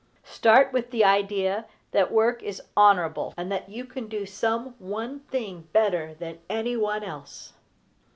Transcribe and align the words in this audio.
Start 0.25 0.73
with 0.73 0.89
the 0.89 1.03
idea 1.05 1.67
that 1.91 2.11
work 2.11 2.41
is 2.41 2.63
honorable, 2.75 3.35
and 3.37 3.51
that 3.51 3.69
you 3.69 3.85
can 3.85 4.07
do 4.07 4.25
some 4.25 4.73
one 4.79 5.19
thing 5.19 5.67
better 5.73 6.15
than 6.15 6.39
any 6.49 6.75
one 6.75 7.03
else. 7.03 7.53